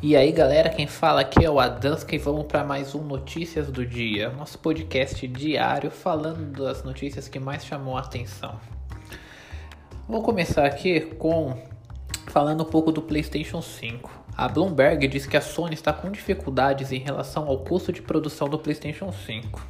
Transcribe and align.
E 0.00 0.16
aí 0.16 0.30
galera, 0.30 0.68
quem 0.68 0.86
fala 0.86 1.22
aqui 1.22 1.44
é 1.44 1.50
o 1.50 1.58
Adanska 1.58 2.14
e 2.14 2.18
vamos 2.18 2.46
para 2.46 2.62
mais 2.62 2.94
um 2.94 3.02
Notícias 3.02 3.68
do 3.68 3.84
Dia, 3.84 4.30
nosso 4.30 4.56
podcast 4.56 5.26
diário 5.26 5.90
falando 5.90 6.52
das 6.52 6.84
notícias 6.84 7.26
que 7.26 7.40
mais 7.40 7.66
chamou 7.66 7.96
a 7.96 8.00
atenção. 8.00 8.60
Vou 10.08 10.22
começar 10.22 10.64
aqui 10.64 11.00
com 11.00 11.60
falando 12.28 12.62
um 12.62 12.64
pouco 12.64 12.92
do 12.92 13.02
PlayStation 13.02 13.60
5. 13.60 14.08
A 14.36 14.46
Bloomberg 14.46 15.08
diz 15.08 15.26
que 15.26 15.36
a 15.36 15.40
Sony 15.40 15.74
está 15.74 15.92
com 15.92 16.12
dificuldades 16.12 16.92
em 16.92 17.00
relação 17.00 17.48
ao 17.48 17.58
custo 17.58 17.92
de 17.92 18.00
produção 18.00 18.48
do 18.48 18.56
PlayStation 18.56 19.10
5. 19.10 19.60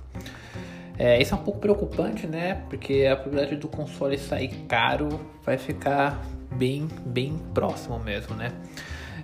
É, 0.99 1.23
isso 1.23 1.35
é 1.35 1.39
um 1.39 1.43
pouco 1.43 1.59
preocupante, 1.59 2.27
né? 2.27 2.67
Porque 2.69 3.09
a 3.11 3.17
probabilidade 3.17 3.57
do 3.59 3.69
console 3.69 4.19
sair 4.19 4.51
caro 4.69 5.09
vai 5.43 5.57
ficar 5.57 6.23
bem, 6.53 6.87
bem 7.07 7.39
próximo 7.55 7.99
mesmo, 7.99 8.35
né? 8.37 8.53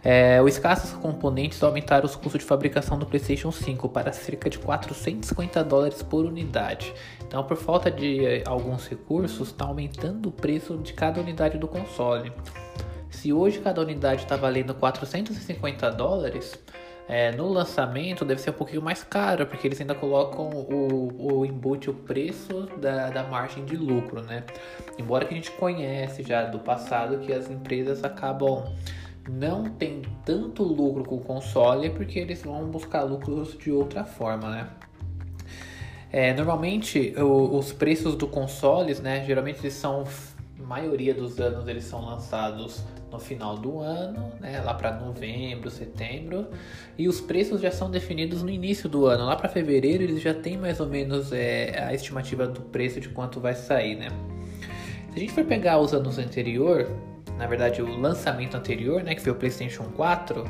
É, 0.04 0.40
os 0.42 0.52
escassos 0.52 0.92
componentes 0.92 1.62
aumentaram 1.62 2.04
os 2.04 2.14
custos 2.14 2.40
de 2.40 2.44
fabricação 2.44 2.98
do 2.98 3.06
PlayStation 3.06 3.50
5 3.50 3.88
para 3.88 4.12
cerca 4.12 4.50
de 4.50 4.58
450 4.58 5.64
dólares 5.64 6.02
por 6.02 6.26
unidade. 6.26 6.92
Então, 7.26 7.42
por 7.42 7.56
falta 7.56 7.90
de 7.90 8.24
eh, 8.24 8.44
alguns 8.46 8.86
recursos, 8.86 9.48
está 9.48 9.64
aumentando 9.64 10.28
o 10.28 10.32
preço 10.32 10.76
de 10.76 10.92
cada 10.92 11.20
unidade 11.20 11.56
do 11.56 11.66
console. 11.66 12.30
Se 13.08 13.32
hoje 13.32 13.60
cada 13.60 13.80
unidade 13.80 14.24
está 14.24 14.36
valendo 14.36 14.74
450 14.74 15.90
dólares, 15.92 16.62
é, 17.08 17.32
no 17.32 17.48
lançamento 17.48 18.24
deve 18.24 18.40
ser 18.40 18.50
um 18.50 18.54
pouquinho 18.54 18.82
mais 18.82 19.02
caro, 19.02 19.46
porque 19.46 19.66
eles 19.66 19.80
ainda 19.80 19.94
colocam 19.94 20.48
o, 20.50 21.38
o 21.38 21.46
embute, 21.46 21.88
o 21.88 21.94
preço 21.94 22.68
da, 22.78 23.10
da 23.10 23.22
margem 23.24 23.64
de 23.64 23.76
lucro, 23.76 24.22
né? 24.22 24.44
Embora 24.98 25.24
que 25.24 25.32
a 25.32 25.36
gente 25.36 25.50
conhece 25.52 26.22
já 26.22 26.44
do 26.44 26.58
passado 26.58 27.18
que 27.18 27.32
as 27.32 27.50
empresas 27.50 28.04
acabam 28.04 28.64
não 29.28 29.64
tem 29.64 30.02
tanto 30.24 30.62
lucro 30.62 31.04
com 31.04 31.16
o 31.16 31.20
console 31.20 31.90
porque 31.90 32.18
eles 32.18 32.42
vão 32.42 32.66
buscar 32.66 33.02
lucros 33.02 33.56
de 33.56 33.70
outra 33.70 34.04
forma, 34.04 34.50
né? 34.50 34.68
É, 36.12 36.32
normalmente 36.32 37.12
o, 37.18 37.58
os 37.58 37.72
preços 37.72 38.14
do 38.14 38.26
consoles, 38.26 39.00
né? 39.00 39.24
Geralmente 39.24 39.60
eles 39.60 39.74
são, 39.74 40.04
maioria 40.58 41.12
dos 41.12 41.40
anos 41.40 41.66
eles 41.66 41.84
são 41.84 42.04
lançados 42.04 42.84
no 43.10 43.18
final 43.18 43.56
do 43.56 43.80
ano, 43.80 44.30
né? 44.40 44.60
Lá 44.60 44.74
para 44.74 44.92
novembro, 44.92 45.70
setembro, 45.70 46.46
e 46.98 47.08
os 47.08 47.20
preços 47.20 47.60
já 47.60 47.70
são 47.70 47.90
definidos 47.90 48.42
no 48.42 48.50
início 48.50 48.88
do 48.88 49.06
ano. 49.06 49.24
Lá 49.24 49.36
para 49.36 49.48
fevereiro 49.48 50.02
eles 50.02 50.20
já 50.20 50.34
têm 50.34 50.56
mais 50.56 50.78
ou 50.80 50.86
menos 50.86 51.32
é, 51.32 51.82
a 51.82 51.94
estimativa 51.94 52.46
do 52.46 52.60
preço 52.60 53.00
de 53.00 53.08
quanto 53.08 53.40
vai 53.40 53.54
sair, 53.54 53.96
né? 53.96 54.08
Se 55.10 55.16
a 55.16 55.18
gente 55.20 55.32
for 55.32 55.44
pegar 55.44 55.78
os 55.78 55.92
anos 55.94 56.18
anterior, 56.18 56.88
na 57.38 57.46
verdade 57.46 57.82
o 57.82 58.00
lançamento 58.00 58.56
anterior, 58.56 59.02
né, 59.02 59.14
que 59.14 59.20
foi 59.20 59.32
o 59.32 59.34
PlayStation 59.34 59.84
4, 59.96 60.44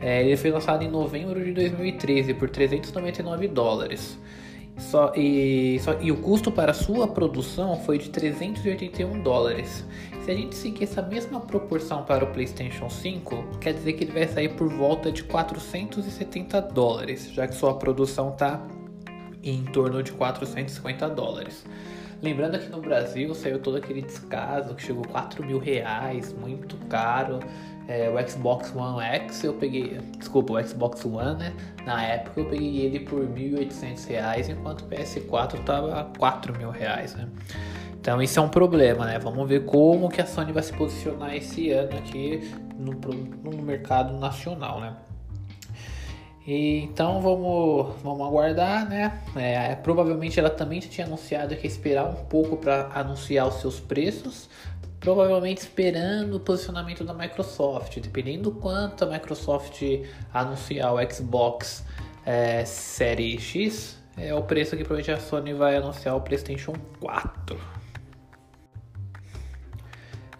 é, 0.00 0.24
ele 0.24 0.36
foi 0.36 0.50
lançado 0.50 0.82
em 0.82 0.88
novembro 0.88 1.44
de 1.44 1.52
2013 1.52 2.34
por 2.34 2.48
399 2.48 3.48
dólares. 3.48 4.18
Só, 4.78 5.12
e, 5.14 5.78
só, 5.80 6.00
e 6.00 6.10
o 6.10 6.16
custo 6.16 6.50
para 6.50 6.72
sua 6.72 7.06
produção 7.06 7.76
foi 7.76 7.98
de 7.98 8.08
381 8.08 9.22
dólares. 9.22 9.84
Se 10.24 10.30
a 10.30 10.34
gente 10.34 10.54
seguir 10.54 10.84
essa 10.84 11.02
mesma 11.02 11.40
proporção 11.40 12.02
para 12.02 12.24
o 12.24 12.28
PlayStation 12.28 12.88
5, 12.88 13.58
quer 13.60 13.74
dizer 13.74 13.92
que 13.92 14.04
ele 14.04 14.12
vai 14.12 14.26
sair 14.26 14.48
por 14.50 14.68
volta 14.70 15.12
de 15.12 15.22
470 15.24 16.62
dólares, 16.62 17.30
já 17.30 17.46
que 17.46 17.54
sua 17.54 17.74
produção 17.74 18.30
está 18.30 18.66
em 19.42 19.64
torno 19.64 20.02
de 20.02 20.12
450 20.12 21.08
dólares. 21.10 21.64
Lembrando 22.22 22.58
que 22.58 22.68
no 22.68 22.80
Brasil 22.80 23.34
saiu 23.34 23.58
todo 23.58 23.78
aquele 23.78 24.02
descaso 24.02 24.74
que 24.74 24.82
chegou 24.82 25.04
4 25.06 25.44
mil 25.44 25.58
reais, 25.58 26.32
muito 26.34 26.76
caro. 26.86 27.40
É, 27.88 28.10
o 28.10 28.28
Xbox 28.28 28.74
One 28.76 29.02
X 29.02 29.42
eu 29.42 29.54
peguei, 29.54 29.98
desculpa, 30.18 30.52
o 30.52 30.62
Xbox 30.66 31.04
One, 31.04 31.38
né? 31.38 31.54
Na 31.84 32.04
época 32.04 32.40
eu 32.40 32.44
peguei 32.44 32.82
ele 32.82 33.00
por 33.00 33.26
1.800 33.26 34.06
reais, 34.06 34.48
enquanto 34.48 34.82
o 34.82 34.88
PS4 34.88 35.64
tava 35.64 36.10
4 36.18 36.56
mil 36.58 36.70
reais, 36.70 37.14
né? 37.14 37.26
Então 37.98 38.22
isso 38.22 38.38
é 38.38 38.42
um 38.42 38.48
problema, 38.48 39.06
né? 39.06 39.18
Vamos 39.18 39.48
ver 39.48 39.64
como 39.64 40.08
que 40.08 40.20
a 40.20 40.26
Sony 40.26 40.52
vai 40.52 40.62
se 40.62 40.72
posicionar 40.74 41.34
esse 41.34 41.70
ano 41.70 41.96
aqui 41.98 42.52
no, 42.78 42.92
no 42.92 43.62
mercado 43.62 44.16
nacional, 44.18 44.80
né? 44.80 44.94
E, 46.46 46.78
então 46.78 47.20
vamos, 47.20 47.94
vamos 48.02 48.26
aguardar, 48.26 48.88
né? 48.88 49.20
É, 49.36 49.74
provavelmente 49.76 50.40
ela 50.40 50.50
também 50.50 50.80
já 50.80 50.88
tinha 50.88 51.06
anunciado 51.06 51.54
que 51.54 51.66
ia 51.66 51.70
esperar 51.70 52.08
um 52.08 52.24
pouco 52.24 52.56
para 52.56 52.90
anunciar 52.94 53.46
os 53.46 53.60
seus 53.60 53.78
preços, 53.78 54.48
provavelmente 54.98 55.58
esperando 55.58 56.36
o 56.36 56.40
posicionamento 56.40 57.04
da 57.04 57.12
Microsoft. 57.12 57.98
Dependendo 58.00 58.50
do 58.50 58.52
quanto 58.52 59.04
a 59.04 59.06
Microsoft 59.08 59.82
anunciar 60.32 60.94
o 60.94 61.12
Xbox 61.12 61.84
é, 62.24 62.64
Série 62.64 63.38
X, 63.38 63.98
é 64.16 64.34
o 64.34 64.42
preço 64.42 64.76
que 64.76 64.84
provavelmente 64.84 65.12
a 65.12 65.20
Sony 65.20 65.52
vai 65.52 65.76
anunciar 65.76 66.16
o 66.16 66.20
PlayStation 66.20 66.72
4. 67.00 67.58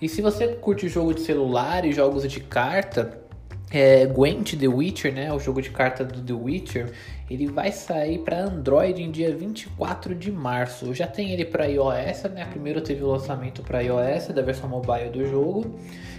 E 0.01 0.09
se 0.09 0.23
você 0.23 0.49
curte 0.49 0.89
jogo 0.89 1.13
de 1.13 1.21
celular 1.21 1.85
e 1.85 1.93
jogos 1.93 2.27
de 2.27 2.41
carta, 2.41 3.23
é, 3.71 4.05
Gwent 4.07 4.57
The 4.57 4.67
Witcher, 4.67 5.15
né, 5.15 5.33
o 5.33 5.39
jogo 5.39 5.63
de 5.63 5.71
carta 5.71 6.05
do 6.05 6.21
The 6.21 6.33
Witcher, 6.33 6.93
ele 7.31 7.47
vai 7.47 7.71
sair 7.71 8.19
para 8.19 8.43
Android 8.43 9.01
em 9.01 9.11
dia 9.11 9.33
24 9.35 10.13
de 10.17 10.33
março. 10.33 10.93
Já 10.93 11.07
tem 11.07 11.31
ele 11.31 11.45
para 11.45 11.67
iOS, 11.67 12.25
né? 12.35 12.45
Primeiro 12.51 12.81
teve 12.81 13.05
o 13.05 13.07
lançamento 13.07 13.63
para 13.63 13.81
iOS 13.81 14.29
da 14.29 14.43
versão 14.43 14.69
mobile 14.69 15.11
do 15.11 15.25
jogo, 15.25 15.79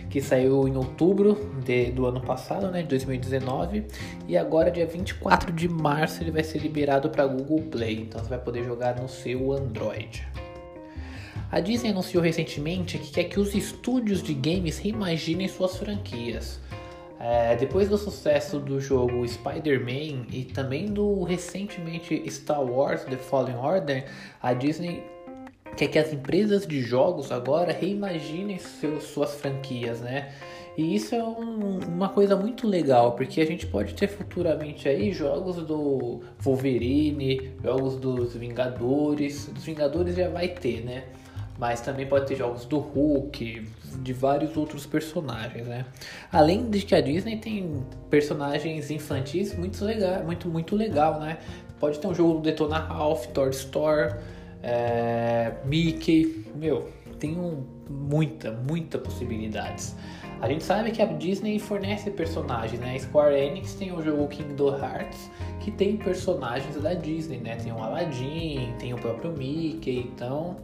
que 0.09 0.22
saiu 0.22 0.66
em 0.66 0.78
outubro 0.78 1.51
de, 1.66 1.91
do 1.91 2.06
ano 2.06 2.22
passado, 2.22 2.72
né, 2.72 2.81
de 2.81 2.88
2019, 2.88 3.84
e 4.29 4.38
agora 4.38 4.72
dia 4.72 4.85
24 4.85 5.51
de 5.51 5.67
março 5.67 6.23
ele 6.23 6.31
vai 6.31 6.45
ser 6.45 6.59
liberado 6.59 7.09
para 7.09 7.28
Google 7.28 7.63
Play. 7.69 8.03
Então 8.03 8.23
você 8.23 8.29
vai 8.29 8.40
poder 8.40 8.63
jogar 8.63 8.95
no 8.95 9.09
seu 9.09 9.51
Android. 9.51 10.25
A 11.51 11.59
Disney 11.59 11.90
anunciou 11.90 12.23
recentemente 12.23 12.97
que 12.97 13.11
quer 13.11 13.25
que 13.25 13.38
os 13.38 13.53
estúdios 13.53 14.23
de 14.23 14.34
games 14.34 14.78
reimaginem 14.78 15.50
suas 15.50 15.75
franquias. 15.75 16.61
É, 17.24 17.56
depois 17.56 17.88
do 17.88 18.00
sucesso 18.00 18.58
do 18.58 18.82
jogo 18.82 19.28
Spider-Man 19.28 20.26
e 20.34 20.44
também 20.44 20.88
do 20.88 21.22
recentemente 21.22 22.24
Star 22.32 22.64
Wars 22.64 23.04
The 23.04 23.16
Fallen 23.16 23.56
Order, 23.58 24.06
a 24.42 24.54
Disney 24.54 25.04
quer 25.78 25.88
que 25.88 26.00
as 26.00 26.12
empresas 26.12 26.66
de 26.66 26.82
jogos 26.82 27.32
agora 27.32 27.72
reimaginem 27.72 28.58
seus, 28.58 29.04
suas 29.04 29.36
franquias, 29.36 30.02
né? 30.02 30.34
E 30.76 30.96
isso 30.96 31.14
é 31.14 31.24
um, 31.24 31.78
uma 31.88 32.09
coisa 32.09 32.36
muito 32.36 32.68
legal, 32.68 33.12
porque 33.12 33.40
a 33.40 33.46
gente 33.46 33.68
pode 33.68 33.94
ter 33.94 34.08
futuramente 34.08 34.90
aí 34.90 35.14
jogos 35.14 35.58
do 35.58 36.22
Wolverine, 36.40 37.52
jogos 37.64 37.98
dos 37.98 38.36
Vingadores. 38.36 39.46
Dos 39.46 39.64
Vingadores 39.64 40.16
já 40.16 40.28
vai 40.28 40.48
ter, 40.48 40.84
né? 40.84 41.03
mas 41.62 41.80
também 41.80 42.08
pode 42.08 42.26
ter 42.26 42.36
jogos 42.36 42.66
do 42.66 42.80
Hulk, 42.80 43.68
de 43.97 44.13
vários 44.13 44.56
outros 44.57 44.85
personagens, 44.85 45.68
né? 45.68 45.85
Além 46.31 46.69
de 46.69 46.81
que 46.81 46.96
a 46.96 47.02
Disney 47.02 47.38
tem 47.38 47.84
personagens 48.09 48.91
infantis 48.91 49.56
muito 49.57 49.84
legal, 49.84 50.24
muito 50.24 50.47
muito 50.47 50.75
legal, 50.75 51.19
né? 51.19 51.38
Pode 51.79 52.00
ter 52.00 52.07
um 52.07 52.13
jogo 52.13 52.35
do 52.35 52.41
Detona 52.41 52.78
Ralph, 52.78 53.28
Toy 53.28 53.50
Story, 53.50 54.13
é, 54.62 55.53
Mickey, 55.66 56.46
meu, 56.56 56.90
tem 57.19 57.38
um, 57.38 57.63
muita, 57.90 58.52
muita 58.52 58.97
possibilidades. 58.97 59.96
A 60.41 60.47
gente 60.47 60.63
sabe 60.63 60.91
que 60.91 61.02
a 61.02 61.06
Disney 61.06 61.59
fornece 61.59 62.09
personagens, 62.09 62.79
né? 62.79 62.96
A 62.96 63.00
Square 63.00 63.35
Enix 63.35 63.75
tem 63.75 63.91
o 63.91 64.02
jogo 64.02 64.28
Kingdom 64.28 64.75
Hearts, 64.75 65.29
que 65.59 65.69
tem 65.69 65.97
personagens 65.97 66.75
da 66.81 66.96
Disney, 66.96 67.38
né? 67.38 67.58
Tem 67.58 67.72
o 67.72 67.78
Aladdin, 67.78 68.73
tem 68.79 68.91
o 68.91 68.97
próprio 68.97 69.31
Mickey, 69.31 70.00
então 70.00 70.58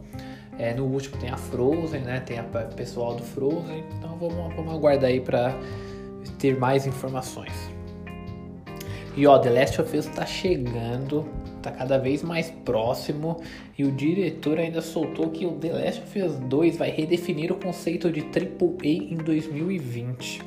é, 0.58 0.74
no 0.74 0.84
último 0.84 1.16
tem 1.18 1.30
a 1.30 1.36
Frozen, 1.36 2.00
né? 2.00 2.20
Tem 2.20 2.40
o 2.40 2.74
pessoal 2.74 3.14
do 3.14 3.22
Frozen. 3.22 3.84
Então 3.96 4.16
vamos, 4.18 4.54
vamos 4.54 4.74
aguardar 4.74 5.10
aí 5.10 5.20
para 5.20 5.56
ter 6.38 6.58
mais 6.58 6.86
informações. 6.86 7.52
E 9.16 9.26
ó, 9.26 9.38
The 9.38 9.50
Last 9.50 9.80
of 9.80 9.96
Us 9.96 10.06
tá 10.06 10.26
chegando, 10.26 11.26
tá 11.62 11.70
cada 11.70 11.98
vez 11.98 12.22
mais 12.22 12.50
próximo 12.64 13.40
e 13.76 13.84
o 13.84 13.90
diretor 13.90 14.58
ainda 14.58 14.80
soltou 14.80 15.30
que 15.30 15.44
o 15.44 15.52
The 15.52 15.72
Last 15.72 16.02
of 16.02 16.22
Us 16.22 16.38
2 16.38 16.76
vai 16.76 16.90
redefinir 16.90 17.52
o 17.52 17.56
conceito 17.56 18.10
de 18.12 18.20
AAA 18.20 19.12
em 19.12 19.16
2020. 19.16 20.42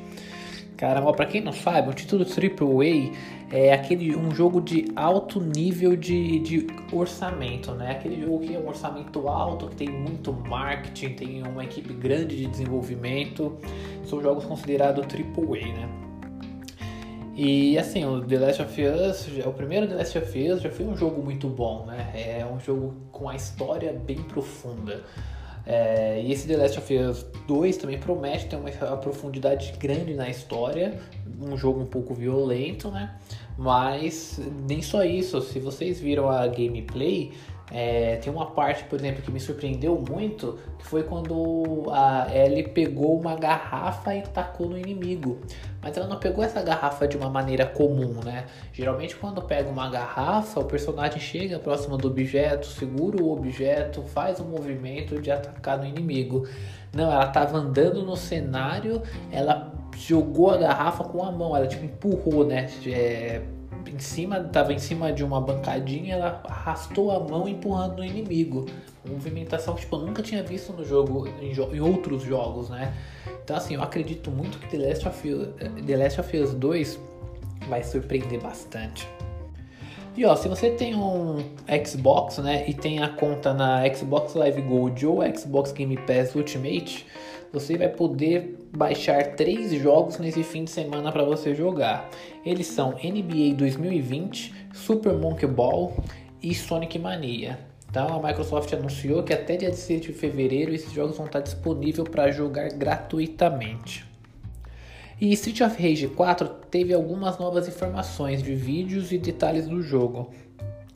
Caramba, 0.82 1.12
pra 1.12 1.26
quem 1.26 1.40
não 1.40 1.52
sabe, 1.52 1.90
o 1.90 1.94
título 1.94 2.24
AAA 2.24 3.12
é 3.52 3.72
aquele 3.72 4.16
um 4.16 4.34
jogo 4.34 4.60
de 4.60 4.86
alto 4.96 5.40
nível 5.40 5.94
de, 5.94 6.40
de 6.40 6.66
orçamento, 6.92 7.70
né? 7.70 7.92
Aquele 7.92 8.20
jogo 8.20 8.40
que 8.40 8.52
é 8.52 8.58
um 8.58 8.66
orçamento 8.66 9.28
alto, 9.28 9.68
que 9.68 9.76
tem 9.76 9.88
muito 9.88 10.32
marketing, 10.32 11.10
tem 11.10 11.42
uma 11.44 11.62
equipe 11.62 11.94
grande 11.94 12.36
de 12.36 12.46
desenvolvimento. 12.48 13.56
São 14.06 14.20
jogos 14.20 14.44
considerados 14.44 15.06
AAA, 15.06 15.72
né? 15.72 15.88
E 17.36 17.78
assim, 17.78 18.04
o 18.04 18.20
The 18.20 18.38
Last 18.40 18.62
of 18.62 18.82
Us, 18.82 19.28
o 19.46 19.52
primeiro 19.52 19.86
The 19.86 19.94
Last 19.94 20.18
of 20.18 20.50
Us 20.50 20.62
já 20.62 20.70
foi 20.70 20.84
um 20.84 20.96
jogo 20.96 21.22
muito 21.22 21.48
bom, 21.48 21.86
né? 21.86 22.10
É 22.12 22.44
um 22.44 22.58
jogo 22.58 22.92
com 23.12 23.28
a 23.28 23.36
história 23.36 23.92
bem 23.92 24.20
profunda. 24.24 25.04
É, 25.64 26.20
e 26.20 26.32
esse 26.32 26.46
The 26.48 26.56
Last 26.56 26.78
of 26.78 26.98
Us 26.98 27.26
2 27.46 27.76
também 27.76 27.98
promete 27.98 28.46
ter 28.46 28.56
uma 28.56 28.96
profundidade 28.96 29.72
grande 29.78 30.14
na 30.14 30.28
história, 30.28 30.98
um 31.40 31.56
jogo 31.56 31.80
um 31.80 31.86
pouco 31.86 32.14
violento, 32.14 32.90
né? 32.90 33.14
Mas 33.56 34.40
nem 34.68 34.82
só 34.82 35.04
isso, 35.04 35.40
se 35.40 35.58
vocês 35.60 36.00
viram 36.00 36.28
a 36.28 36.46
gameplay, 36.46 37.32
é, 37.74 38.16
tem 38.16 38.30
uma 38.30 38.50
parte, 38.50 38.84
por 38.84 38.98
exemplo, 38.98 39.22
que 39.22 39.30
me 39.30 39.40
surpreendeu 39.40 39.98
muito, 39.98 40.58
que 40.78 40.84
foi 40.84 41.02
quando 41.02 41.86
a 41.90 42.26
Ellie 42.30 42.68
pegou 42.68 43.18
uma 43.18 43.34
garrafa 43.34 44.14
e 44.14 44.20
tacou 44.20 44.68
no 44.68 44.76
inimigo. 44.76 45.40
Mas 45.80 45.96
ela 45.96 46.06
não 46.06 46.18
pegou 46.18 46.44
essa 46.44 46.60
garrafa 46.62 47.08
de 47.08 47.16
uma 47.16 47.30
maneira 47.30 47.64
comum, 47.64 48.20
né? 48.22 48.44
Geralmente 48.74 49.16
quando 49.16 49.40
pega 49.40 49.70
uma 49.70 49.88
garrafa, 49.88 50.60
o 50.60 50.64
personagem 50.66 51.18
chega 51.18 51.58
próximo 51.58 51.96
do 51.96 52.08
objeto, 52.08 52.66
segura 52.66 53.22
o 53.22 53.32
objeto, 53.32 54.02
faz 54.02 54.38
o 54.38 54.44
movimento 54.44 55.18
de 55.20 55.30
atacar 55.30 55.78
no 55.78 55.86
inimigo. 55.86 56.46
Não, 56.94 57.10
ela 57.10 57.24
estava 57.24 57.56
andando 57.56 58.04
no 58.04 58.16
cenário, 58.16 59.02
ela 59.30 59.72
jogou 59.96 60.50
a 60.50 60.58
garrafa 60.58 61.04
com 61.04 61.24
a 61.24 61.32
mão, 61.32 61.56
ela 61.56 61.66
tipo 61.66 61.86
empurrou, 61.86 62.46
né? 62.46 62.68
É, 62.86 63.40
em 63.90 63.98
cima, 63.98 64.40
tava 64.40 64.72
em 64.72 64.78
cima 64.78 65.12
de 65.12 65.24
uma 65.24 65.40
bancadinha, 65.40 66.14
ela 66.14 66.40
arrastou 66.44 67.10
a 67.10 67.20
mão 67.20 67.48
empurrando 67.48 68.00
o 68.00 68.04
inimigo. 68.04 68.66
Movimentação 69.08 69.74
que 69.74 69.80
tipo, 69.80 69.96
eu 69.96 70.00
nunca 70.00 70.22
tinha 70.22 70.42
visto 70.42 70.72
no 70.72 70.84
jogo, 70.84 71.28
em, 71.40 71.52
jo 71.52 71.68
em, 71.72 71.80
outros 71.80 72.22
jogos, 72.22 72.70
né? 72.70 72.94
Então 73.42 73.56
assim, 73.56 73.74
eu 73.74 73.82
acredito 73.82 74.30
muito 74.30 74.58
que 74.58 74.68
The 74.68 74.88
Last 74.88 75.08
of 75.08 75.28
Us, 75.28 75.48
The 75.86 75.96
Last 75.96 76.20
of 76.20 76.36
Us 76.36 76.54
2 76.54 77.00
vai 77.68 77.82
surpreender 77.82 78.40
bastante. 78.40 79.08
E 80.16 80.26
ó, 80.26 80.36
se 80.36 80.46
você 80.46 80.70
tem 80.70 80.94
um 80.94 81.38
Xbox, 81.86 82.36
né, 82.38 82.64
e 82.68 82.74
tem 82.74 83.02
a 83.02 83.08
conta 83.08 83.54
na 83.54 83.82
Xbox 83.94 84.34
Live 84.34 84.60
Gold 84.60 85.06
ou 85.06 85.20
Xbox 85.34 85.72
Game 85.72 85.96
Pass 85.96 86.34
Ultimate, 86.34 87.06
você 87.52 87.76
vai 87.76 87.88
poder 87.88 88.58
baixar 88.74 89.34
três 89.36 89.72
jogos 89.72 90.18
nesse 90.18 90.42
fim 90.42 90.64
de 90.64 90.70
semana 90.70 91.12
para 91.12 91.24
você 91.24 91.54
jogar. 91.54 92.08
Eles 92.44 92.66
são 92.66 92.92
NBA 92.92 93.54
2020, 93.56 94.54
Super 94.72 95.12
Monkey 95.12 95.46
Ball 95.46 95.94
e 96.42 96.54
Sonic 96.54 96.98
Mania. 96.98 97.58
Então 97.90 98.08
a 98.08 98.26
Microsoft 98.26 98.72
anunciou 98.72 99.22
que 99.22 99.34
até 99.34 99.56
dia 99.56 99.68
16 99.68 100.00
de 100.00 100.12
fevereiro 100.14 100.72
esses 100.72 100.90
jogos 100.92 101.18
vão 101.18 101.26
estar 101.26 101.40
disponíveis 101.40 102.08
para 102.08 102.30
jogar 102.30 102.70
gratuitamente. 102.70 104.10
E 105.20 105.30
Street 105.34 105.60
of 105.60 105.80
Rage 105.80 106.08
4 106.08 106.48
teve 106.70 106.94
algumas 106.94 107.38
novas 107.38 107.68
informações 107.68 108.42
de 108.42 108.54
vídeos 108.54 109.12
e 109.12 109.18
detalhes 109.18 109.68
do 109.68 109.82
jogo. 109.82 110.30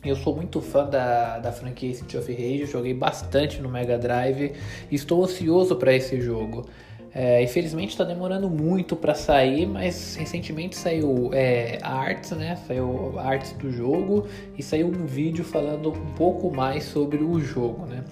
Eu 0.09 0.17
sou 0.17 0.35
muito 0.35 0.61
fã 0.61 0.85
da, 0.87 1.39
da 1.39 1.51
franquia 1.51 1.91
Street 1.91 2.15
of 2.15 2.33
Rage, 2.33 2.67
joguei 2.67 2.95
bastante 2.95 3.61
no 3.61 3.69
Mega 3.69 3.99
Drive 3.99 4.53
e 4.91 4.95
estou 4.95 5.25
ansioso 5.25 5.77
para 5.77 5.95
esse 5.95 6.21
jogo. 6.21 6.67
É, 7.13 7.43
infelizmente 7.43 7.91
está 7.91 8.05
demorando 8.05 8.49
muito 8.51 8.95
para 8.95 9.15
sair, 9.15 9.67
mas 9.67 10.17
recentemente 10.17 10.77
saiu 10.77 11.31
é, 11.33 11.79
arts, 11.83 12.31
né? 12.33 12.57
Saiu 12.67 13.19
arts 13.19 13.53
do 13.53 13.73
jogo 13.73 14.27
e 14.57 14.63
saiu 14.63 14.89
um 14.89 15.07
vídeo 15.07 15.43
falando 15.43 15.91
um 15.91 16.15
pouco 16.15 16.55
mais 16.55 16.85
sobre 16.85 17.25
o 17.25 17.41
jogo, 17.41 17.87
né? 17.87 18.05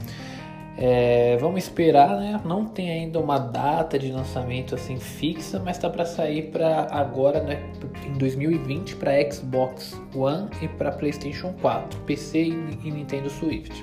É, 0.77 1.37
vamos 1.37 1.63
esperar, 1.63 2.19
né? 2.19 2.41
Não 2.45 2.65
tem 2.65 2.91
ainda 2.91 3.21
uma 3.21 3.39
data 3.39 3.97
de 3.97 4.11
lançamento 4.11 4.75
assim 4.75 4.99
fixa, 4.99 5.61
mas 5.65 5.79
tá 5.79 5.89
para 5.89 6.05
sair 6.05 6.51
para 6.51 6.89
agora, 6.91 7.41
né? 7.43 7.63
Em 8.07 8.19
2020 8.19 8.97
para 8.97 9.13
Xbox 9.31 9.97
One 10.15 10.49
e 10.61 10.67
para 10.67 10.91
PlayStation 10.91 11.55
4, 11.61 12.01
PC 12.01 12.43
e, 12.43 12.91
Nintendo 12.91 13.31
Switch. 13.31 13.83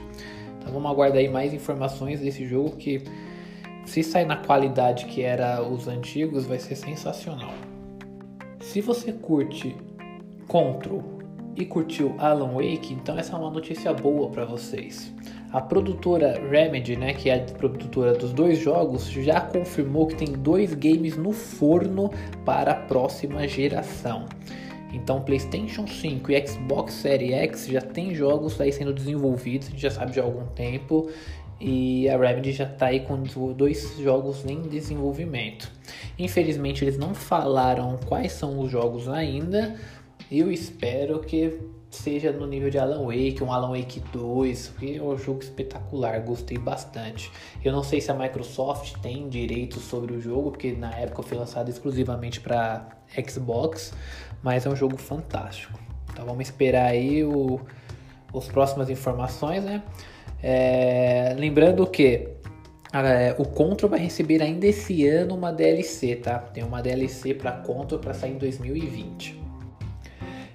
Então 0.59 0.73
vamos 0.73 0.91
aguardar 0.91 1.19
aí 1.19 1.29
mais 1.29 1.53
informações 1.53 2.19
desse 2.19 2.45
jogo 2.45 2.75
que 2.75 3.01
se 3.85 4.03
sair 4.03 4.25
na 4.25 4.35
qualidade 4.35 5.05
que 5.05 5.21
era 5.21 5.63
os 5.63 5.87
antigos, 5.87 6.45
vai 6.45 6.59
ser 6.59 6.75
sensacional. 6.75 7.53
Se 8.59 8.81
você 8.81 9.13
curte 9.13 9.75
Control 10.47 11.03
e 11.55 11.65
curtiu 11.65 12.15
Alan 12.17 12.53
Wake, 12.53 12.93
então 12.93 13.17
essa 13.17 13.35
é 13.35 13.39
uma 13.39 13.49
notícia 13.49 13.93
boa 13.93 14.29
para 14.29 14.45
vocês. 14.45 15.11
A 15.51 15.59
produtora 15.59 16.41
Remedy, 16.49 16.95
né, 16.95 17.13
que 17.13 17.29
é 17.29 17.35
a 17.35 17.53
produtora 17.53 18.13
dos 18.13 18.31
dois 18.31 18.57
jogos, 18.57 19.09
já 19.09 19.41
confirmou 19.41 20.07
que 20.07 20.15
tem 20.15 20.31
dois 20.31 20.73
games 20.73 21.17
no 21.17 21.33
forno 21.33 22.09
para 22.45 22.71
a 22.71 22.75
próxima 22.75 23.45
geração. 23.45 24.27
Então, 24.93 25.21
PlayStation 25.21 25.85
5 25.85 26.31
e 26.31 26.47
Xbox 26.47 26.93
Series 26.93 27.33
X 27.33 27.67
já 27.67 27.81
tem 27.81 28.15
jogos 28.15 28.59
aí 28.61 28.71
sendo 28.71 28.93
desenvolvidos, 28.93 29.67
a 29.67 29.71
gente 29.71 29.81
já 29.81 29.91
sabe 29.91 30.13
de 30.13 30.19
algum 30.21 30.45
tempo, 30.47 31.09
e 31.59 32.09
a 32.09 32.17
Remedy 32.17 32.53
já 32.53 32.63
está 32.63 32.87
aí 32.87 33.01
com 33.01 33.21
dois 33.53 33.97
jogos 33.99 34.45
em 34.45 34.61
desenvolvimento. 34.61 35.71
Infelizmente, 36.17 36.83
eles 36.83 36.97
não 36.97 37.13
falaram 37.13 37.99
quais 38.07 38.31
são 38.31 38.59
os 38.59 38.71
jogos 38.71 39.07
ainda. 39.07 39.75
Eu 40.31 40.51
espero 40.51 41.19
que 41.19 41.59
seja 41.91 42.31
no 42.31 42.47
nível 42.47 42.69
de 42.69 42.79
Alan 42.79 43.05
Wake, 43.05 43.43
um 43.43 43.51
Alan 43.51 43.77
Wake 43.77 44.01
2, 44.13 44.73
que 44.79 44.97
é 44.97 45.01
um 45.03 45.17
jogo 45.17 45.41
espetacular, 45.41 46.21
gostei 46.21 46.57
bastante. 46.57 47.29
Eu 47.63 47.73
não 47.73 47.83
sei 47.83 47.99
se 47.99 48.09
a 48.09 48.13
Microsoft 48.13 48.97
tem 49.01 49.27
direitos 49.27 49.83
sobre 49.83 50.13
o 50.13 50.21
jogo, 50.21 50.51
porque 50.51 50.71
na 50.71 50.91
época 50.95 51.21
foi 51.21 51.37
lançado 51.37 51.69
exclusivamente 51.69 52.39
para 52.39 52.87
Xbox, 53.29 53.93
mas 54.41 54.65
é 54.65 54.69
um 54.69 54.75
jogo 54.75 54.97
fantástico. 54.97 55.77
Então 56.11 56.25
vamos 56.25 56.45
esperar 56.45 56.87
aí 56.87 57.25
o, 57.25 57.59
as 58.33 58.47
próximas 58.47 58.89
informações, 58.89 59.63
né? 59.63 59.83
É, 60.41 61.35
lembrando 61.37 61.85
que 61.85 62.29
é, 62.93 63.35
o 63.37 63.45
Control 63.45 63.89
vai 63.89 63.99
receber 63.99 64.41
ainda 64.41 64.65
esse 64.65 65.05
ano 65.05 65.35
uma 65.35 65.51
DLC, 65.51 66.15
tá? 66.15 66.39
Tem 66.39 66.63
uma 66.63 66.81
DLC 66.81 67.33
para 67.33 67.51
Control 67.51 67.99
para 67.99 68.13
sair 68.13 68.31
em 68.31 68.37
2020. 68.37 69.41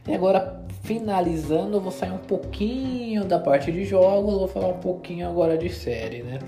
E 0.08 0.14
agora 0.14 0.55
finalizando, 0.86 1.76
eu 1.76 1.80
vou 1.80 1.90
sair 1.90 2.12
um 2.12 2.18
pouquinho 2.18 3.24
da 3.24 3.40
parte 3.40 3.72
de 3.72 3.84
jogos, 3.84 4.34
vou 4.34 4.48
falar 4.48 4.68
um 4.68 4.78
pouquinho 4.78 5.28
agora 5.28 5.58
de 5.58 5.68
série, 5.68 6.22
né? 6.22 6.38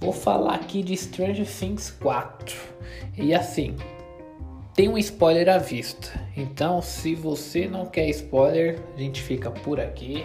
Vou 0.00 0.12
falar 0.12 0.54
aqui 0.54 0.82
de 0.82 0.96
Stranger 0.96 1.46
Things 1.46 1.90
4. 1.90 2.56
E 3.16 3.34
assim, 3.34 3.76
tem 4.74 4.88
um 4.88 4.96
spoiler 4.96 5.48
à 5.50 5.58
vista. 5.58 6.08
Então, 6.36 6.80
se 6.80 7.14
você 7.14 7.68
não 7.68 7.84
quer 7.84 8.08
spoiler, 8.08 8.80
a 8.96 8.98
gente 8.98 9.20
fica 9.20 9.50
por 9.50 9.78
aqui. 9.78 10.24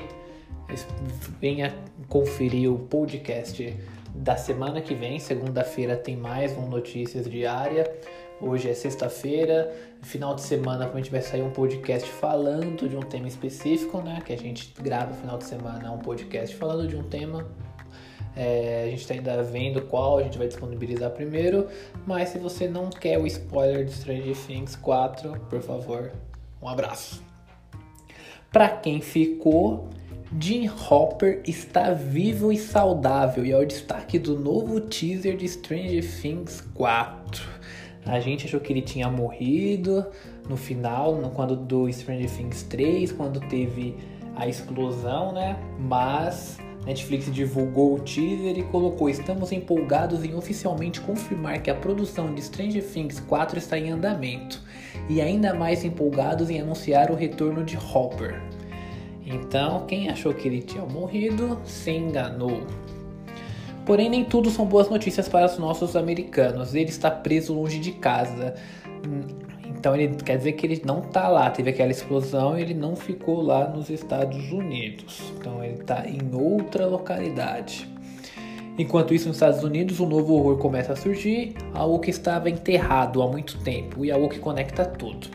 Venha 1.41 1.75
conferir 2.07 2.71
o 2.71 2.79
podcast 2.79 3.75
da 4.15 4.37
semana 4.37 4.79
que 4.79 4.93
vem. 4.93 5.19
Segunda-feira 5.19 5.97
tem 5.97 6.15
mais 6.15 6.57
um 6.57 6.69
Notícias 6.69 7.29
Diária. 7.29 7.91
Hoje 8.45 8.69
é 8.69 8.73
sexta-feira, 8.73 9.73
final 10.01 10.35
de 10.35 10.41
semana 10.41 10.91
gente 10.97 11.09
vai 11.09 11.21
sair 11.21 11.41
um 11.41 11.49
podcast 11.49 12.09
falando 12.09 12.89
de 12.89 12.97
um 12.97 12.99
tema 12.99 13.25
específico, 13.25 14.01
né? 14.01 14.21
Que 14.23 14.33
a 14.33 14.37
gente 14.37 14.73
grava 14.81 15.13
final 15.13 15.37
de 15.37 15.45
semana 15.45 15.89
um 15.93 15.99
podcast 15.99 16.53
falando 16.57 16.89
de 16.89 16.97
um 16.97 17.03
tema. 17.03 17.47
É, 18.35 18.83
a 18.85 18.89
gente 18.89 18.99
está 18.99 19.13
ainda 19.13 19.41
vendo 19.43 19.83
qual 19.83 20.17
a 20.17 20.23
gente 20.23 20.37
vai 20.37 20.47
disponibilizar 20.47 21.09
primeiro, 21.11 21.69
mas 22.05 22.29
se 22.29 22.37
você 22.37 22.67
não 22.67 22.89
quer 22.89 23.17
o 23.17 23.25
spoiler 23.25 23.85
de 23.85 23.93
Stranger 23.93 24.35
Things 24.35 24.75
4, 24.75 25.39
por 25.49 25.61
favor, 25.61 26.11
um 26.61 26.67
abraço. 26.67 27.23
Para 28.51 28.67
quem 28.67 28.99
ficou, 28.99 29.87
Jim 30.37 30.69
Hopper 30.89 31.41
está 31.47 31.93
vivo 31.93 32.51
e 32.51 32.57
saudável 32.57 33.45
e 33.45 33.53
é 33.53 33.57
o 33.57 33.65
destaque 33.65 34.19
do 34.19 34.37
novo 34.37 34.81
teaser 34.81 35.37
de 35.37 35.47
Stranger 35.47 36.03
Things 36.21 36.59
4. 36.73 37.52
A 38.05 38.19
gente 38.19 38.45
achou 38.45 38.59
que 38.59 38.71
ele 38.71 38.81
tinha 38.81 39.09
morrido 39.09 40.05
no 40.49 40.57
final, 40.57 41.15
no, 41.15 41.29
quando 41.29 41.55
do 41.55 41.91
Stranger 41.91 42.29
Things 42.29 42.63
3, 42.63 43.11
quando 43.13 43.39
teve 43.39 43.95
a 44.35 44.47
explosão, 44.47 45.31
né? 45.31 45.57
Mas 45.79 46.57
Netflix 46.85 47.31
divulgou 47.31 47.95
o 47.95 47.99
teaser 47.99 48.57
e 48.57 48.63
colocou: 48.63 49.09
Estamos 49.09 49.51
empolgados 49.51 50.23
em 50.23 50.35
oficialmente 50.35 50.99
confirmar 50.99 51.61
que 51.61 51.71
a 51.71 51.75
produção 51.75 52.33
de 52.33 52.41
Stranger 52.41 52.83
Things 52.83 53.19
4 53.21 53.57
está 53.57 53.77
em 53.77 53.89
andamento, 53.89 54.61
e 55.09 55.21
ainda 55.21 55.53
mais 55.53 55.85
empolgados 55.85 56.49
em 56.49 56.59
anunciar 56.59 57.09
o 57.09 57.15
retorno 57.15 57.63
de 57.63 57.77
Hopper. 57.77 58.41
Então, 59.25 59.85
quem 59.85 60.09
achou 60.09 60.33
que 60.33 60.47
ele 60.47 60.61
tinha 60.61 60.85
morrido 60.85 61.57
se 61.63 61.91
enganou. 61.91 62.67
Porém, 63.85 64.09
nem 64.09 64.23
tudo 64.23 64.49
são 64.49 64.65
boas 64.65 64.89
notícias 64.89 65.27
para 65.27 65.45
os 65.45 65.57
nossos 65.57 65.95
americanos. 65.95 66.73
Ele 66.73 66.89
está 66.89 67.11
preso 67.11 67.53
longe 67.53 67.79
de 67.79 67.91
casa. 67.91 68.55
Então, 69.67 69.95
ele 69.95 70.15
quer 70.15 70.37
dizer 70.37 70.53
que 70.53 70.65
ele 70.65 70.81
não 70.85 70.99
está 70.99 71.27
lá. 71.27 71.49
Teve 71.49 71.71
aquela 71.71 71.91
explosão 71.91 72.57
e 72.57 72.61
ele 72.61 72.73
não 72.73 72.95
ficou 72.95 73.41
lá 73.41 73.67
nos 73.67 73.89
Estados 73.89 74.51
Unidos. 74.51 75.33
Então, 75.37 75.63
ele 75.63 75.81
está 75.81 76.07
em 76.07 76.21
outra 76.33 76.85
localidade. 76.85 77.91
Enquanto 78.77 79.13
isso, 79.13 79.27
nos 79.27 79.37
Estados 79.37 79.63
Unidos, 79.63 79.99
um 79.99 80.07
novo 80.07 80.33
horror 80.33 80.57
começa 80.57 80.93
a 80.93 80.95
surgir, 80.95 81.53
algo 81.73 81.99
que 81.99 82.09
estava 82.09 82.49
enterrado 82.49 83.21
há 83.21 83.27
muito 83.27 83.59
tempo 83.59 84.03
e 84.03 84.11
algo 84.11 84.29
que 84.29 84.39
conecta 84.39 84.83
tudo. 84.83 85.27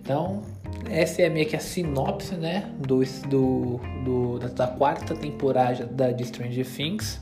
Então, 0.00 0.42
essa 0.90 1.22
é 1.22 1.28
meio 1.28 1.46
que 1.46 1.54
a 1.54 1.60
sinopse, 1.60 2.34
né, 2.34 2.68
do, 2.78 3.02
do, 3.28 3.80
do 4.04 4.38
da 4.48 4.66
quarta 4.66 5.14
temporada 5.14 5.86
da, 5.86 6.10
de 6.10 6.24
Stranger 6.24 6.66
Things. 6.66 7.20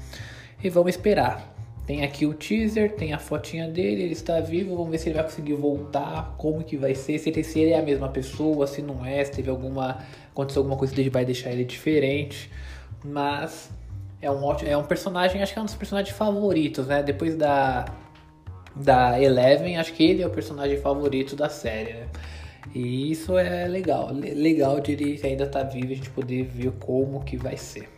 E 0.64 0.70
vamos 0.70 0.90
esperar. 0.90 1.54
Tem 1.86 2.02
aqui 2.02 2.24
o 2.24 2.32
teaser, 2.32 2.92
tem 2.92 3.12
a 3.12 3.18
fotinha 3.18 3.68
dele, 3.68 4.04
ele 4.04 4.12
está 4.14 4.40
vivo, 4.40 4.74
vamos 4.74 4.90
ver 4.90 4.98
se 4.98 5.08
ele 5.10 5.16
vai 5.16 5.24
conseguir 5.24 5.52
voltar, 5.52 6.34
como 6.38 6.64
que 6.64 6.78
vai 6.78 6.94
ser, 6.94 7.18
se 7.18 7.28
ele, 7.28 7.46
ele 7.56 7.70
é 7.72 7.78
a 7.78 7.82
mesma 7.82 8.08
pessoa, 8.08 8.66
se 8.66 8.80
não 8.80 9.04
é, 9.04 9.22
se 9.22 9.32
teve 9.32 9.50
alguma. 9.50 9.98
aconteceu 10.32 10.60
alguma 10.60 10.78
coisa 10.78 10.94
que 10.94 11.10
vai 11.10 11.26
deixar 11.26 11.50
ele 11.50 11.64
diferente. 11.64 12.50
Mas 13.04 13.70
é 14.22 14.30
um 14.30 14.42
ótimo, 14.42 14.70
é 14.70 14.76
um 14.76 14.84
personagem, 14.84 15.42
acho 15.42 15.52
que 15.52 15.58
é 15.58 15.62
um 15.62 15.66
dos 15.66 15.74
personagens 15.74 16.16
favoritos, 16.16 16.86
né? 16.86 17.02
Depois 17.02 17.36
da 17.36 17.84
da 18.74 19.20
Eleven, 19.20 19.76
acho 19.76 19.92
que 19.92 20.02
ele 20.02 20.22
é 20.22 20.26
o 20.26 20.30
personagem 20.30 20.78
favorito 20.78 21.36
da 21.36 21.48
série, 21.48 21.92
né? 21.92 22.08
E 22.74 23.10
isso 23.10 23.36
é 23.38 23.68
legal, 23.68 24.10
legal 24.12 24.80
de 24.80 24.92
ele 24.92 25.20
ainda 25.22 25.44
estar 25.44 25.64
tá 25.64 25.70
vivo, 25.70 25.92
a 25.92 25.96
gente 25.96 26.10
poder 26.10 26.44
ver 26.44 26.72
como 26.80 27.22
que 27.22 27.36
vai 27.36 27.56
ser. 27.56 27.88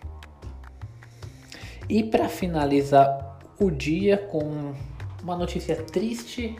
E 1.89 2.03
para 2.03 2.29
finalizar 2.29 3.39
o 3.59 3.71
dia 3.71 4.19
com 4.19 4.75
uma 5.23 5.37
notícia 5.37 5.77
triste, 5.77 6.57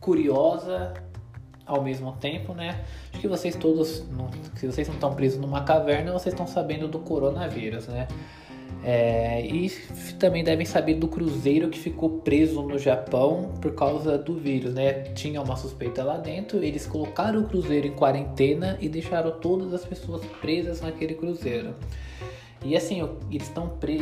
curiosa 0.00 0.92
ao 1.66 1.82
mesmo 1.82 2.12
tempo, 2.12 2.52
né? 2.52 2.84
Acho 3.10 3.20
que 3.20 3.28
vocês 3.28 3.56
todos, 3.56 4.04
se 4.56 4.66
vocês 4.66 4.86
não 4.88 4.94
estão 4.94 5.14
presos 5.14 5.40
numa 5.40 5.62
caverna, 5.62 6.12
vocês 6.12 6.34
estão 6.34 6.46
sabendo 6.46 6.86
do 6.88 6.98
coronavírus, 6.98 7.88
né? 7.88 8.06
É, 8.82 9.40
e 9.46 9.70
também 10.18 10.44
devem 10.44 10.66
saber 10.66 10.94
do 10.94 11.08
cruzeiro 11.08 11.70
que 11.70 11.78
ficou 11.78 12.18
preso 12.18 12.60
no 12.62 12.78
Japão 12.78 13.54
por 13.62 13.74
causa 13.74 14.18
do 14.18 14.34
vírus, 14.34 14.74
né? 14.74 15.04
Tinha 15.14 15.40
uma 15.40 15.56
suspeita 15.56 16.04
lá 16.04 16.18
dentro, 16.18 16.62
eles 16.62 16.86
colocaram 16.86 17.40
o 17.40 17.48
cruzeiro 17.48 17.86
em 17.86 17.92
quarentena 17.92 18.76
e 18.80 18.88
deixaram 18.88 19.30
todas 19.40 19.72
as 19.72 19.86
pessoas 19.86 20.22
presas 20.40 20.82
naquele 20.82 21.14
cruzeiro. 21.14 21.74
E 22.64 22.74
assim, 22.74 23.06
eles, 23.30 23.52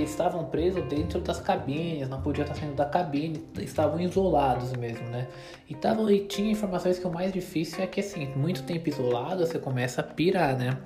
estavam 0.09 0.45
presos 0.45 0.85
dentro 0.85 1.21
das 1.21 1.41
cabines, 1.41 2.09
não 2.09 2.23
podiam 2.23 2.45
estar 2.45 2.55
saindo 2.55 2.77
da 2.77 2.85
cabine, 2.85 3.45
estavam 3.59 3.99
isolados 4.01 4.73
mesmo, 4.75 5.05
né? 5.09 5.27
E, 5.69 5.75
tavam, 5.75 6.09
e 6.09 6.21
tinha 6.21 6.53
informações 6.53 6.97
que 6.97 7.07
o 7.07 7.13
mais 7.13 7.33
difícil 7.33 7.83
é 7.83 7.89
que 7.89 7.99
assim, 7.99 8.27
muito 8.37 8.63
tempo 8.63 8.89
isolado, 8.89 9.45
você 9.45 9.59
começa 9.59 10.01
a 10.01 10.05
pirar, 10.05 10.57
né? 10.57 10.79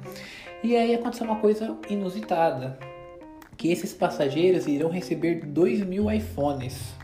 E 0.64 0.74
aí 0.74 0.94
aconteceu 0.94 1.26
uma 1.26 1.38
coisa 1.38 1.76
inusitada, 1.90 2.78
que 3.58 3.70
esses 3.70 3.92
passageiros 3.92 4.66
irão 4.66 4.88
receber 4.88 5.44
2 5.44 5.84
mil 5.84 6.10
iPhones. 6.10 6.95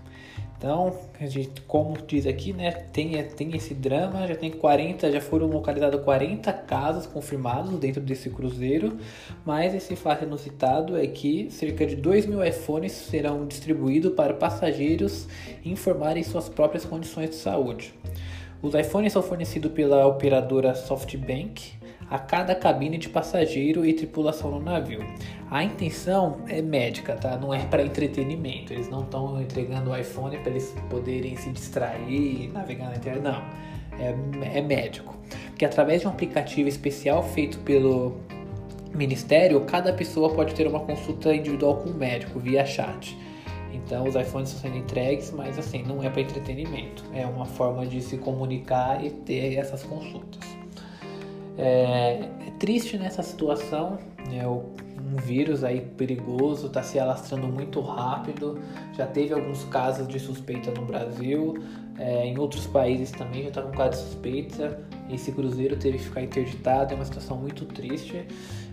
Então, 0.63 0.97
a 1.21 1.27
gente, 1.27 1.61
como 1.63 1.99
diz 2.07 2.25
aqui, 2.25 2.53
né, 2.53 2.71
tem, 2.71 3.21
tem 3.31 3.57
esse 3.57 3.75
drama, 3.75 4.29
já 4.29 4.37
tem 4.37 4.49
40, 4.49 5.11
já 5.11 5.21
foram 5.21 5.49
localizados 5.49 6.01
40 6.03 6.53
casos 6.53 7.05
confirmados 7.05 7.77
dentro 7.81 8.01
desse 8.01 8.31
cruzeiro, 8.31 8.97
mas 9.45 9.75
esse 9.75 9.97
fato 9.97 10.23
inusitado 10.23 10.97
é 10.97 11.05
que 11.09 11.51
cerca 11.51 11.85
de 11.85 11.97
2 11.97 12.27
mil 12.27 12.45
iPhones 12.45 12.93
serão 12.93 13.45
distribuídos 13.45 14.13
para 14.15 14.35
passageiros 14.35 15.27
informarem 15.65 16.23
suas 16.23 16.49
próprias 16.49 16.85
condições 16.85 17.31
de 17.31 17.37
saúde. 17.37 17.93
Os 18.63 18.73
iPhones 18.73 19.13
são 19.13 19.21
fornecidos 19.21 19.73
pela 19.73 20.07
operadora 20.07 20.77
SoftBank, 20.77 21.73
a 22.13 22.19
cada 22.19 22.55
cabine 22.55 22.99
de 22.99 23.09
passageiro 23.09 23.87
e 23.87 23.95
tripulação 23.95 24.51
no 24.51 24.61
navio. 24.61 25.03
A 25.51 25.65
intenção 25.65 26.41
é 26.47 26.61
médica, 26.61 27.17
tá? 27.17 27.39
Não 27.39 27.55
é 27.55 27.65
para 27.65 27.83
entretenimento. 27.83 28.71
Eles 28.71 28.91
não 28.91 29.01
estão 29.01 29.41
entregando 29.41 29.91
o 29.91 29.97
iPhone 29.97 30.37
para 30.37 30.51
eles 30.51 30.75
poderem 30.91 31.35
se 31.37 31.49
distrair 31.51 32.45
e 32.45 32.51
navegar 32.53 32.91
na 32.91 32.97
internet. 32.97 33.23
Não, 33.23 33.43
é, 33.99 34.59
é 34.59 34.61
médico. 34.61 35.17
Porque 35.47 35.65
através 35.65 36.03
de 36.03 36.07
um 36.07 36.11
aplicativo 36.11 36.69
especial 36.69 37.23
feito 37.23 37.59
pelo 37.61 38.19
Ministério, 38.95 39.59
cada 39.63 39.91
pessoa 39.91 40.35
pode 40.35 40.55
ter 40.55 40.67
uma 40.67 40.81
consulta 40.81 41.35
individual 41.35 41.77
com 41.77 41.89
o 41.89 41.95
médico 41.95 42.39
via 42.39 42.67
chat. 42.67 43.17
Então 43.73 44.07
os 44.07 44.15
iPhones 44.15 44.51
estão 44.51 44.71
sendo 44.71 44.85
entregues, 44.85 45.31
mas 45.31 45.59
assim, 45.59 45.83
não 45.83 46.03
é 46.03 46.11
para 46.11 46.21
entretenimento. 46.21 47.05
É 47.15 47.25
uma 47.25 47.47
forma 47.47 47.87
de 47.87 48.03
se 48.03 48.19
comunicar 48.19 49.03
e 49.03 49.09
ter 49.09 49.57
essas 49.57 49.83
consultas. 49.83 50.62
É, 51.57 52.29
é 52.47 52.51
triste 52.59 52.97
nessa 52.97 53.23
situação, 53.23 53.99
né? 54.29 54.47
um 55.13 55.17
vírus 55.17 55.63
aí 55.63 55.81
perigoso, 55.81 56.69
está 56.69 56.83
se 56.83 56.99
alastrando 56.99 57.47
muito 57.47 57.81
rápido. 57.81 58.59
Já 58.95 59.07
teve 59.07 59.35
alguns 59.35 59.65
casos 59.65 60.09
de 60.09 60.19
suspeita 60.19 60.71
no 60.71 60.87
Brasil, 60.87 61.55
é, 61.99 62.27
em 62.27 62.39
outros 62.39 62.67
países 62.67 63.11
também 63.11 63.43
já 63.43 63.49
está 63.49 63.63
com 63.63 63.73
caso 63.73 63.91
de 63.91 64.09
suspeita. 64.09 64.81
Esse 65.11 65.31
cruzeiro 65.33 65.77
teve 65.77 65.99
que 65.99 66.05
ficar 66.05 66.23
interditado, 66.23 66.95
é 66.95 66.97
uma 66.97 67.05
situação 67.05 67.37
muito 67.37 67.67
triste. 67.67 68.27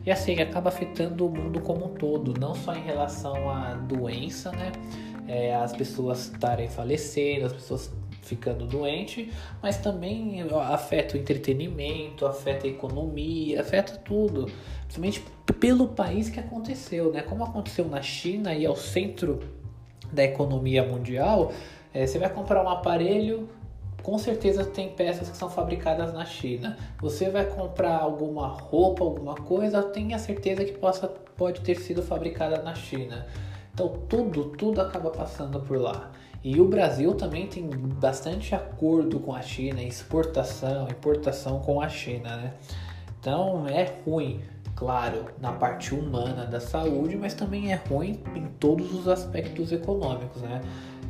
E 0.05 0.11
assim, 0.11 0.39
acaba 0.39 0.69
afetando 0.69 1.27
o 1.27 1.29
mundo 1.29 1.59
como 1.59 1.85
um 1.85 1.93
todo, 1.95 2.33
não 2.39 2.55
só 2.55 2.73
em 2.73 2.83
relação 2.83 3.49
à 3.49 3.73
doença, 3.73 4.51
né? 4.51 4.71
É, 5.27 5.53
as 5.53 5.73
pessoas 5.73 6.31
estarem 6.31 6.69
falecendo, 6.69 7.45
as 7.45 7.53
pessoas 7.53 7.91
ficando 8.21 8.65
doente, 8.65 9.31
mas 9.61 9.77
também 9.77 10.41
afeta 10.67 11.15
o 11.15 11.19
entretenimento, 11.19 12.25
afeta 12.25 12.67
a 12.67 12.69
economia, 12.69 13.61
afeta 13.61 13.97
tudo, 13.97 14.49
principalmente 14.83 15.23
pelo 15.59 15.87
país 15.87 16.29
que 16.29 16.39
aconteceu, 16.39 17.11
né? 17.11 17.21
Como 17.21 17.43
aconteceu 17.43 17.87
na 17.87 18.01
China 18.01 18.53
e 18.53 18.65
é 18.65 18.69
o 18.69 18.75
centro 18.75 19.39
da 20.11 20.23
economia 20.23 20.83
mundial, 20.83 21.51
é, 21.93 22.05
você 22.05 22.19
vai 22.19 22.29
comprar 22.29 22.63
um 22.63 22.69
aparelho, 22.69 23.49
com 24.03 24.17
certeza 24.17 24.63
tem 24.63 24.89
peças 24.89 25.29
que 25.29 25.37
são 25.37 25.49
fabricadas 25.49 26.13
na 26.13 26.25
China. 26.25 26.77
Você 27.01 27.29
vai 27.29 27.45
comprar 27.45 27.97
alguma 27.97 28.47
roupa, 28.47 29.03
alguma 29.03 29.35
coisa, 29.35 29.83
tenha 29.83 30.17
certeza 30.17 30.63
que 30.63 30.73
possa, 30.73 31.07
pode 31.07 31.61
ter 31.61 31.79
sido 31.79 32.01
fabricada 32.01 32.61
na 32.61 32.73
China. 32.75 33.27
Então 33.73 33.89
tudo, 34.07 34.45
tudo 34.51 34.81
acaba 34.81 35.09
passando 35.09 35.59
por 35.61 35.79
lá. 35.79 36.11
E 36.43 36.59
o 36.61 36.67
Brasil 36.67 37.13
também 37.15 37.47
tem 37.47 37.67
bastante 37.69 38.55
acordo 38.55 39.19
com 39.19 39.33
a 39.33 39.41
China, 39.41 39.81
exportação, 39.83 40.87
importação 40.87 41.59
com 41.59 41.81
a 41.81 41.89
China, 41.89 42.37
né? 42.37 42.53
Então 43.19 43.67
é 43.67 43.93
ruim, 44.05 44.39
claro, 44.73 45.25
na 45.41 45.51
parte 45.51 45.93
humana 45.93 46.45
da 46.45 46.61
saúde, 46.61 47.17
mas 47.17 47.33
também 47.33 47.73
é 47.73 47.75
ruim 47.75 48.23
em 48.33 48.47
todos 48.59 48.93
os 48.93 49.07
aspectos 49.09 49.73
econômicos, 49.73 50.41
né? 50.41 50.61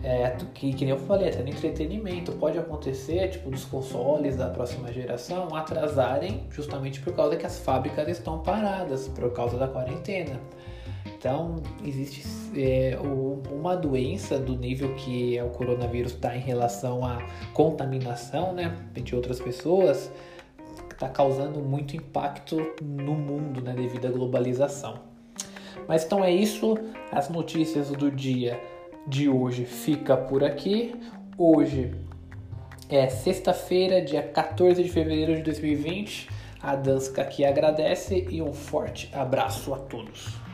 É, 0.02 0.36
que, 0.54 0.74
que 0.74 0.86
nem 0.86 0.94
eu 0.94 1.00
falei, 1.00 1.28
até 1.28 1.44
no 1.44 1.50
entretenimento 1.50 2.32
pode 2.32 2.58
acontecer, 2.58 3.28
tipo, 3.28 3.52
dos 3.52 3.66
consoles 3.66 4.38
da 4.38 4.48
próxima 4.50 4.92
geração 4.94 5.54
atrasarem 5.54 6.48
justamente 6.50 7.02
por 7.02 7.14
causa 7.14 7.36
que 7.36 7.46
as 7.46 7.60
fábricas 7.60 8.08
estão 8.08 8.40
paradas, 8.40 9.10
por 9.10 9.32
causa 9.34 9.58
da 9.58 9.68
quarentena. 9.68 10.40
Então, 11.20 11.62
existe 11.84 12.24
é, 12.56 12.98
uma 13.52 13.76
doença 13.76 14.40
do 14.40 14.56
nível 14.56 14.96
que 14.96 15.38
o 15.42 15.50
coronavírus 15.50 16.14
está 16.14 16.34
em 16.34 16.40
relação 16.40 17.04
à 17.04 17.22
contaminação 17.54 18.54
né, 18.54 18.74
de 18.94 19.14
outras 19.18 19.38
pessoas, 19.38 20.10
está 20.90 21.10
causando 21.10 21.60
muito 21.60 21.94
impacto 21.94 22.56
no 22.82 23.16
mundo 23.16 23.62
né, 23.62 23.74
devido 23.74 24.08
à 24.08 24.12
globalização. 24.12 25.02
Mas 25.90 26.06
então 26.06 26.24
é 26.24 26.32
isso, 26.32 26.78
as 27.12 27.28
notícias 27.28 27.90
do 27.90 28.10
dia 28.10 28.58
de 29.06 29.28
hoje 29.28 29.66
fica 29.66 30.16
por 30.16 30.42
aqui. 30.42 30.96
Hoje 31.38 31.94
é 32.88 33.10
sexta-feira, 33.10 34.02
dia 34.02 34.24
14 34.24 34.82
de 34.82 34.88
fevereiro 34.88 35.36
de 35.36 35.42
2020. 35.42 36.30
A 36.62 36.78
Danska 36.78 37.24
aqui 37.24 37.44
agradece 37.44 38.26
e 38.30 38.42
um 38.42 38.54
forte 38.54 39.10
abraço 39.14 39.74
a 39.74 39.80
todos. 39.80 40.49